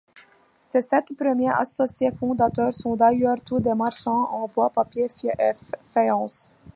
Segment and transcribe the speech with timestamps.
[0.59, 5.05] Ses sept premiers associés fondateurs sont d'ailleurs tous des marchands en bois, papier,
[5.83, 6.57] faïence.